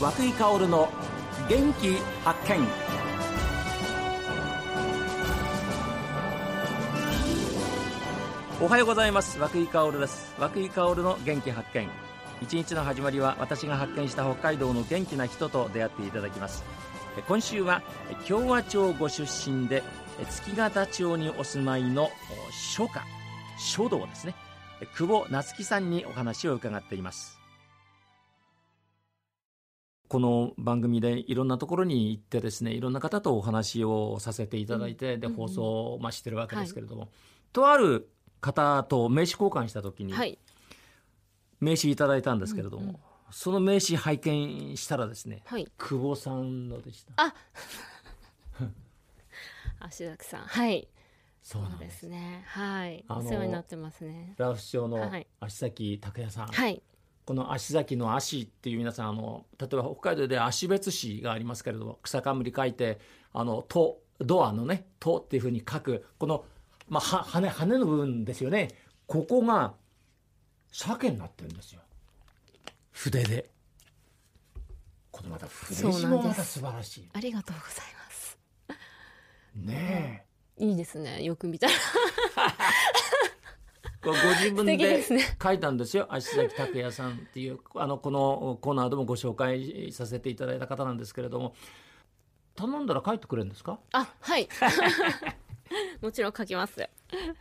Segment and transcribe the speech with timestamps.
[0.00, 0.88] 和久井薫の
[1.46, 2.66] 元気発見。
[8.62, 9.38] おはようございます。
[9.38, 10.34] 和久井薫です。
[10.38, 11.86] 和久井薫の元気発見。
[12.40, 16.64] 一日の始まりは私が発見した北海道の元気な人と出会っていただきます。
[17.28, 17.82] 今週は
[18.26, 19.82] 共和町ご出身で
[20.30, 22.08] 月形町にお住まいの
[22.50, 23.04] 書家
[23.58, 24.34] 書道ですね。
[24.96, 27.39] 久保夏樹さんにお話を伺っています。
[30.10, 35.62] この番組でいろんなところに行ってですねいろんな方とお話をさせていただいて、うん、で放送
[35.94, 37.10] を、まあ、してるわけですけれども、はい、
[37.52, 38.10] とある
[38.40, 40.36] 方と名刺交換した時に、はい、
[41.60, 42.96] 名刺いただいたんですけれども、うんうん、
[43.30, 47.12] その名刺拝見したらですね、はい、久保さんのでした。
[47.16, 47.32] あ。
[49.78, 50.88] 足崎さんはい。
[51.40, 52.08] そうです。
[52.08, 52.42] ね。
[52.48, 53.04] はい。
[53.08, 54.34] お世話になってますね。
[54.38, 55.08] ラフ町の
[55.38, 56.82] 足崎拓也さん、はい、
[57.30, 62.98] この足崎の足っていう皆さんあの例えば北海道で足別市がありますけれども草冠書いて
[63.32, 66.44] あの「と」ドアのね「と」っていうふうに書くこの
[66.88, 68.66] まあ、は羽羽の部分ですよね。
[69.06, 69.74] ここが
[70.72, 71.82] 鮭になってるんですよ。
[72.90, 73.48] 筆で。
[75.12, 77.08] このまた筆字もまた素晴らしい。
[77.12, 78.38] ありがとうございます。
[79.54, 80.26] ね
[80.58, 81.22] え、いいですね。
[81.22, 81.72] よく見たら
[84.02, 85.04] ご自分で
[85.42, 86.06] 書いたんですよ。
[86.10, 91.54] 足崎拓也さんっていうあのこのコーナーでもご紹介させていただいた方なんですけれども。
[92.56, 93.78] 頼んだら書いてくれるんですか？
[93.92, 94.48] あはい。
[96.02, 96.88] もちろん書きます。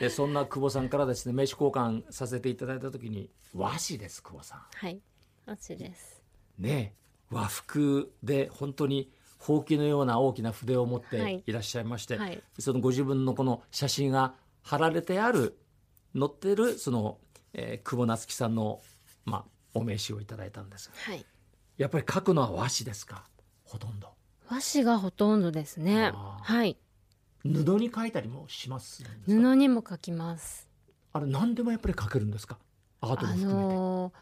[0.00, 4.62] でそんな久保さんからですね名刺交換させていただいた時に和紙です久保さん。
[4.74, 5.00] はい。
[5.46, 6.22] 和紙です。
[6.58, 6.94] ね
[7.30, 11.52] 和服で本当にほうきのような大きな筆を持ってい。
[11.52, 15.56] らっしゃいまして、はいはい、そのご自分のこの写真が貼られてある
[16.18, 17.18] 載ってるその、
[17.52, 18.80] えー、久保夏樹さんの、
[19.24, 21.24] まあ、お名刺をいただいたんです、はい、
[21.76, 23.24] やっぱり書くのは和紙ですか？
[23.64, 24.08] ほとんど。
[24.48, 26.12] 和紙がほとんどですね。
[26.14, 26.76] はい。
[27.42, 30.68] 布に書いたりもします布にも書きます。
[31.12, 32.58] あれ何でもやっぱり書けるんですか？
[33.00, 33.74] アートも含めて。
[33.74, 34.12] あの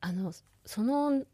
[0.00, 0.32] あの
[0.64, 1.24] その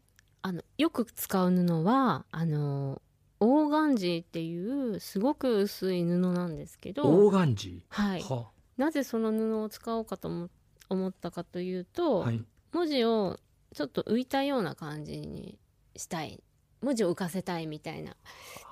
[0.41, 3.01] あのよく使う布はあの
[3.39, 7.03] オーガンジーっていうすごく薄い布なんですけど。
[7.03, 8.47] オーガンジーはい、は
[8.81, 10.49] なぜその布を使おうかと
[10.89, 13.37] 思ったかというと、はい、文字を
[13.75, 15.59] ちょっと浮いたような感じに
[15.95, 16.41] したい。
[16.81, 18.15] 文字を浮かせたいみたいな。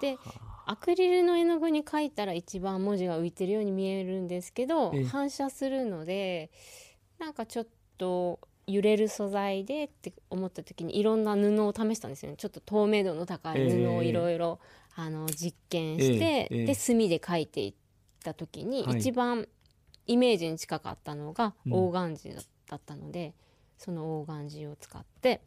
[0.02, 0.18] で
[0.66, 6.50] アクリルの絵の具に書いたら一番文字が浮いてるように見えるんですけど反射するので
[7.20, 7.68] なんかちょっ
[8.00, 12.38] と揺れる素材でって思った時にいろんな布を試したんですよね。
[12.38, 14.60] ちょっと透明度の高い布をいろいろ
[15.36, 16.64] 実験して、えーえ。
[16.64, 17.74] ー、で墨で描いていっ
[18.24, 19.48] た時に、一番
[20.10, 22.36] イメージに近かったのがオーガンジー
[22.68, 23.34] だったので、うん、
[23.78, 25.42] そのオーガンジーを使って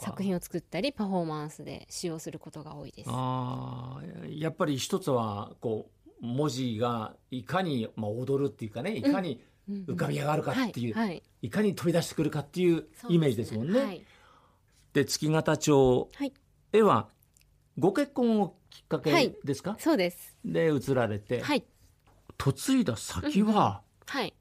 [0.00, 3.10] 作品を作ったりパフォーマンスで使用することが多いです。
[3.12, 5.88] あやっぱり一つはこ
[6.20, 9.40] う文字がいかに、まあ、踊るっていうかねいかに
[9.70, 13.72] 浮かび上がるかっていう、はいはい、いかに飛び出してくるかっていうイメージですもんね。
[13.72, 14.04] で、ねはい、
[14.92, 16.08] 月形町
[16.72, 17.08] へは
[17.78, 20.36] ご結婚をきっかけですか、そうです。
[20.44, 21.42] で移られて、
[22.38, 24.34] 嫁いだ先は、うん、はい。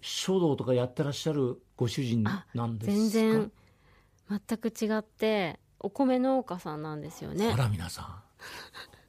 [0.00, 2.92] 書道とかやってらっしゃるご主人なんですか？
[2.92, 3.52] 全然
[4.48, 7.52] 全く違ってお米農家さんなんですよね。
[7.52, 8.22] あら皆さん。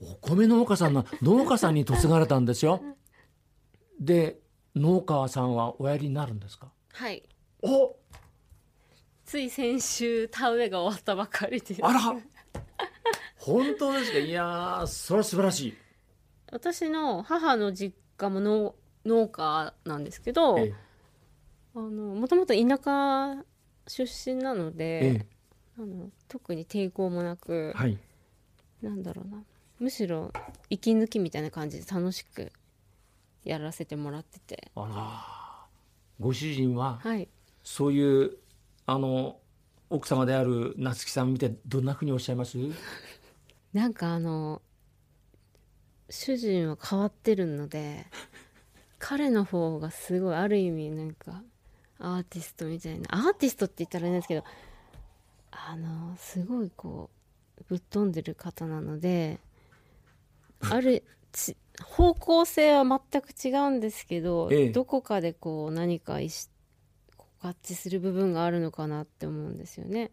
[0.02, 2.82] お米農家さんの農家さんに嫁がれたんですよ。
[4.00, 4.40] で
[4.76, 6.72] 農家さんはおやりになるんですか？
[6.94, 7.24] はい。
[7.62, 7.96] お！
[9.26, 11.80] つい先週田植えが終わったばかりです。
[11.84, 12.00] あら！
[13.38, 14.18] 本当ですか？
[14.20, 15.78] いやそれは素晴らしい
[16.51, 18.75] 私の母の実家も農
[19.06, 20.73] 農家なんですけど、ええ、
[21.75, 23.44] あのもともと田舎
[23.88, 25.25] 出身なので、ええ、
[25.78, 27.97] あの特に抵抗もなく、はい、
[28.81, 29.44] なんだろうな
[29.79, 30.31] むしろ
[30.69, 32.51] 息抜きみたいな感じで楽しく
[33.44, 34.71] やらせてもらってて。
[34.75, 35.45] あら。
[36.19, 37.27] ご主人は、はい、
[37.63, 38.38] そういう
[38.86, 39.38] あの
[39.89, 42.57] 奥様である夏木さん見てどんなふうにおっしゃいます？
[43.74, 44.62] なんかあの
[46.10, 48.06] 主人は変わってるので
[49.00, 51.42] 彼の方がすごいある意味なんか
[52.00, 53.07] アーティストみたいな。
[53.10, 54.44] アーティストって言ったらいいんですけど
[55.52, 57.10] あのすごいこ
[57.60, 59.40] うぶっ飛んでる方なので
[60.60, 61.04] ある
[61.84, 70.12] 方向性は全く違うんですけど、ええ、どこかでこう何か合致する部分があるのかなって思うんですよね。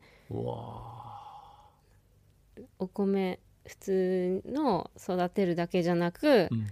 [2.79, 6.67] お米普通の育てるだけじゃなく、うん、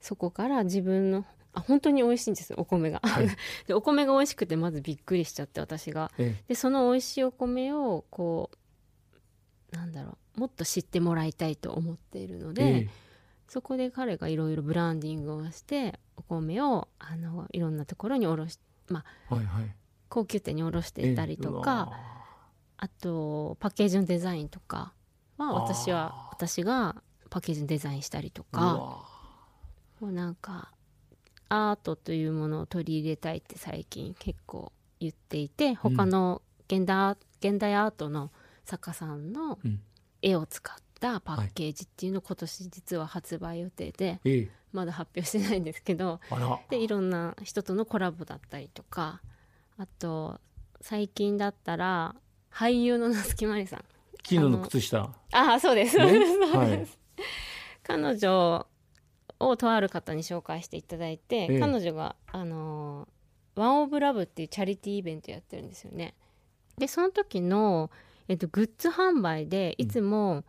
[0.00, 1.24] そこから自分の
[1.54, 3.28] あ本当に美味しいんですお米が、はい、
[3.66, 8.50] でお米が美味しくてまずびっくりしちゃって私が、ええ、でその美味しいお米をこ
[9.72, 12.88] うなんだろうもっと知ってもらいたいと思っているので、えー、
[13.48, 19.74] そこで彼がいろいろブランディングをしてお米をあのいろんなところにおろしまあ、はいはい、
[20.08, 21.90] 高級店におろしていたりとか、
[22.76, 24.92] あとパッケージのデザインとか
[25.38, 26.96] は私は私が
[27.30, 29.04] パッケージのデザインしたりとか
[30.00, 30.72] もうなんか
[31.48, 38.30] アートというものを取り入れたいって最近結構言っていて他の現代,、現代アートの
[38.64, 39.58] 作家さんの
[40.22, 44.20] 絵を使ったパッケージっていうのを今年実は発売予定で、
[44.72, 46.20] まだ発表してないんですけど
[46.68, 49.20] でいろんな人とのコラボだったりとか
[49.78, 50.40] あと
[50.80, 52.16] 最近だったら
[52.52, 53.84] 俳優の夏木マリさん
[54.28, 55.14] 昨日の靴下。
[55.30, 56.86] ああそうです、ね、 そうです、はい、
[57.84, 58.66] 彼女
[59.38, 63.06] をとある方に紹介していただいて、ええ、彼女があの
[63.54, 66.14] ワンオブラブっていうチャリティーイベントやってるんですよね。
[66.76, 67.90] でその時の、
[68.26, 70.44] えっと、グッズ販売でいつも、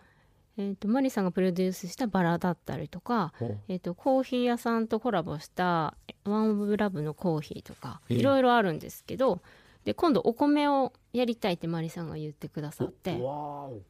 [0.58, 3.34] うん、えっと、マリさんがプロデュースしたバラだったりとか、
[3.68, 5.96] えっと、コーヒー屋さんとコラボした
[6.26, 9.42] ワンオブラブのコーヒーとかいろいろあるんですけど
[9.88, 13.18] で今度お米をやりたいってマリさんが言ってくださって。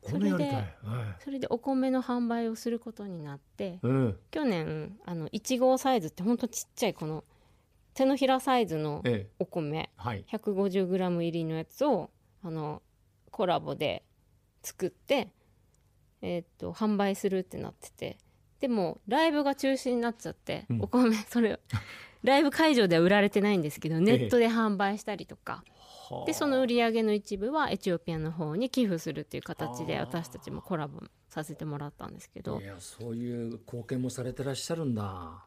[0.03, 0.75] それで、
[1.23, 7.23] それでお米の販売をすることになって、うん、去年あの1号サイズってほんとちっちゃいこの
[7.95, 9.03] 手のひらサイズの
[9.39, 12.11] お米、ええはい、150g 入りのやつを
[12.43, 12.83] あの
[13.31, 14.03] コラボで
[14.61, 15.29] 作って、
[16.21, 18.17] えー、っと販売するってなってて。
[18.59, 21.59] でもライブが中止になっちゃって、うん、お米それ
[22.27, 25.63] ライブ会場では売られてないんですけどネットで販売したりとか。
[25.65, 25.77] え
[26.27, 32.61] でその売り上げの一部はエチオピアの方に寄付するっていう形で私たちもコラボさせてもらったんですけど。
[32.61, 35.45] いやそういう貢献もされてらっしゃるんだ。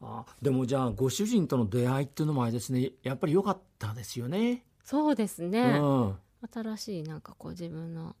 [0.00, 2.92] あでもじゃあご主人との出会いっていうのもあれですね。
[3.02, 4.64] やっぱり良かったですよね。
[4.82, 6.18] そうですね、うん、
[6.52, 8.16] 新しいなんかこう自分の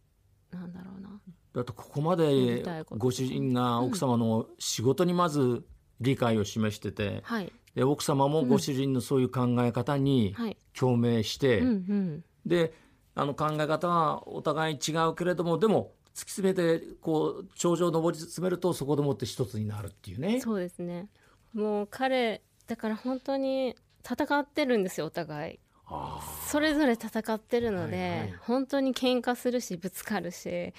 [0.52, 1.20] なんだろうな。
[1.54, 5.64] だってここまでご主人が奥様の仕事にまず
[6.00, 10.36] 理解を示してて、うんはい、で奥様もご主人のそういう考え方に
[10.78, 11.82] 共鳴して、うんはいうん。
[11.90, 12.74] うん、で
[13.14, 20.40] あの考え方はお互い違うけれどもでも突き詰めてこう頂上登り詰めるとそこでもって一つになるっていうね。
[20.40, 21.08] そうですね。
[21.54, 25.60] もう彼だから本当に戦ってるんですよお互い。
[26.46, 30.72] それぞれ戦ってるので、はいはい、本当に喧嘩するしぶつかるし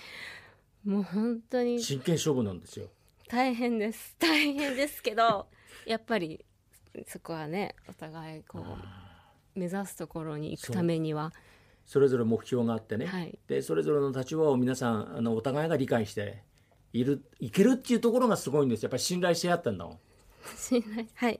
[0.83, 2.87] もう本当に真剣勝負なんですよ。
[3.29, 4.15] 大変です。
[4.19, 5.47] 大変ですけど
[5.85, 6.43] やっぱり
[7.07, 11.33] そこはねお互いこう目指すところに行くためには。
[11.85, 16.41] それぞれ目標があってね、はい、でそれぞれの立場を皆さんあのお互いが理解して
[16.93, 19.99] いるいけるっていうところがすごいんですやっぱり信頼し合ってんだもん。
[20.57, 21.39] 信頼はい。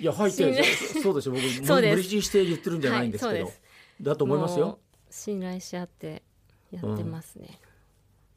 [0.00, 0.62] いや入って
[1.02, 1.42] そうですよ僕
[1.72, 3.54] 無理強いして言ってるんじゃないんですけど、はい、
[4.00, 4.78] だと思いますよ。
[5.10, 6.22] 信頼し合って
[6.70, 7.58] やってますね、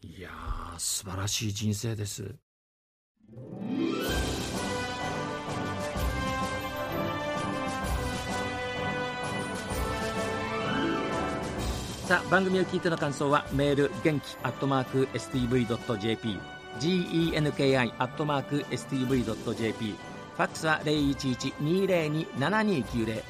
[0.03, 0.29] うん、いや
[0.77, 2.35] 素晴らしい人生です
[12.11, 16.37] さあ番組を聞いての感想はメール元気アットマーク STV.jp
[16.81, 23.23] genki アットマーク STV.jp ファックスは0112027290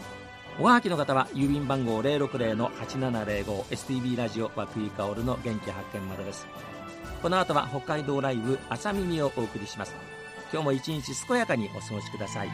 [0.60, 6.48] おはがきの方は郵便番号 060-8705STV ラジオ和久井薫の元気発見までです。
[7.22, 9.94] この後は北海道ライブ朝耳をお送りします。
[10.52, 12.50] 今日も一日健やかにお過ごしください。